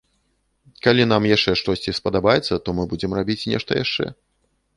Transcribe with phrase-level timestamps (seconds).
[0.87, 4.05] Калі нам яшчэ штосьці спадабаецца, то мы будзем рабіць нешта яшчэ.